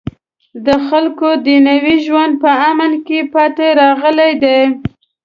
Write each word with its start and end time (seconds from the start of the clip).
د 0.65 0.67
خلکو 0.87 1.27
دنیوي 1.47 1.95
ژوند 2.07 2.33
په 2.43 2.49
تأمین 2.61 2.93
کې 3.07 3.19
پاتې 3.33 3.67
راغلی 3.81 4.31
دی. 4.43 4.59